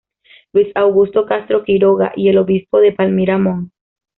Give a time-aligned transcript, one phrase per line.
[0.53, 3.69] Luis Augusto Castro Quiroga y el Obispo de Palmira Mons.